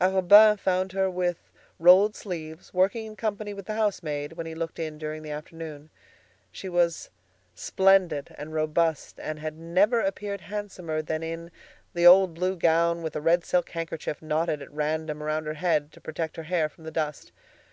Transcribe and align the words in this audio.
Arobin 0.00 0.56
found 0.60 0.92
her 0.92 1.10
with 1.10 1.50
rolled 1.80 2.14
sleeves, 2.14 2.72
working 2.72 3.04
in 3.04 3.16
company 3.16 3.52
with 3.52 3.66
the 3.66 3.74
house 3.74 4.00
maid 4.00 4.34
when 4.34 4.46
he 4.46 4.54
looked 4.54 4.78
in 4.78 4.96
during 4.96 5.22
the 5.22 5.32
afternoon. 5.32 5.90
She 6.52 6.68
was 6.68 7.10
splendid 7.56 8.32
and 8.38 8.54
robust, 8.54 9.18
and 9.18 9.40
had 9.40 9.58
never 9.58 10.00
appeared 10.00 10.42
handsomer 10.42 11.02
than 11.02 11.24
in 11.24 11.50
the 11.94 12.06
old 12.06 12.32
blue 12.34 12.54
gown, 12.54 13.02
with 13.02 13.16
a 13.16 13.20
red 13.20 13.44
silk 13.44 13.70
handkerchief 13.70 14.22
knotted 14.22 14.62
at 14.62 14.70
random 14.72 15.20
around 15.20 15.46
her 15.46 15.54
head 15.54 15.90
to 15.90 16.00
protect 16.00 16.36
her 16.36 16.44
hair 16.44 16.68
from 16.68 16.84
the 16.84 16.92
dust. 16.92 17.32